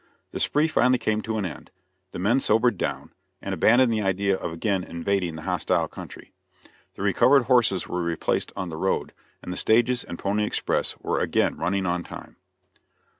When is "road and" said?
8.77-9.53